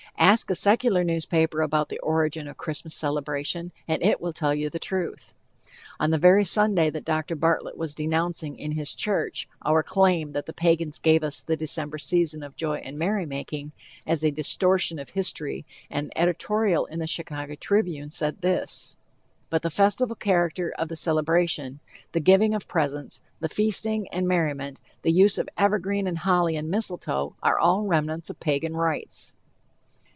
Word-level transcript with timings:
Ask 0.17 0.51
a 0.51 0.55
secular 0.55 1.03
newspaper 1.03 1.61
about 1.63 1.89
the 1.89 1.99
origin 1.99 2.47
of 2.47 2.51
the 2.51 2.55
Christmas 2.59 2.93
celebration, 2.95 3.71
and 3.87 4.01
it 4.03 4.21
will 4.21 4.31
tell 4.33 4.53
you 4.53 4.69
the 4.69 4.77
truth. 4.79 5.33
On 5.99 6.11
the 6.11 6.17
very 6.19 6.45
Sunday 6.45 6.89
that 6.91 7.03
Dr. 7.05 7.35
Bartlett 7.35 7.75
was 7.75 7.95
denouncing, 7.95 8.55
in 8.57 8.73
his 8.73 8.93
church, 8.93 9.49
our 9.65 9.81
claim 9.83 10.31
that 10.33 10.45
the 10.45 10.53
Pagans 10.53 10.99
gave 10.99 11.23
us 11.23 11.41
the 11.41 11.57
December 11.57 11.97
season 11.97 12.43
of 12.43 12.55
joy 12.55 12.75
and 12.75 12.99
merry 12.99 13.25
making, 13.25 13.71
as 14.05 14.23
"a 14.23 14.29
distortion 14.31 14.99
of 14.99 15.09
history," 15.09 15.65
and 15.89 16.13
editorial 16.15 16.85
in 16.85 16.99
the 16.99 17.07
Chicago 17.07 17.55
Tribune 17.55 18.11
said 18.11 18.41
this: 18.41 18.97
But 19.49 19.63
the 19.63 19.71
festive 19.71 20.13
character 20.19 20.71
of 20.77 20.87
the 20.87 20.95
celebration, 20.95 21.79
the 22.13 22.19
giving 22.21 22.53
of 22.53 22.67
presents, 22.69 23.21
the 23.39 23.49
feasting 23.49 24.07
and 24.09 24.27
merriment, 24.27 24.79
the 25.01 25.11
use 25.11 25.37
of 25.39 25.49
evergreen 25.57 26.05
and 26.07 26.19
holly 26.19 26.55
and 26.55 26.69
mistletoe, 26.69 27.35
are 27.43 27.57
all 27.59 27.83
remnants 27.85 28.29
of 28.29 28.39
Pagan 28.39 28.77
rites. 28.77 29.33